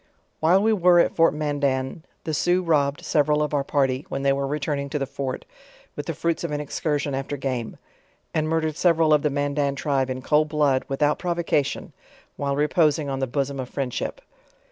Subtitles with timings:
[0.39, 4.47] While we wre at fortMandan, the Sioux robbed several of our party when they were
[4.47, 5.45] returning to the fort,
[5.95, 7.77] with the fruits of an excursion after game;
[8.33, 11.93] and murdered several of the Mandan tribe in cold blood, without provocation,
[12.35, 14.21] while reposing on the bosom of friendship.